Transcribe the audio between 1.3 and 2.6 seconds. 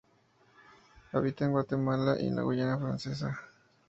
en Guatemala y la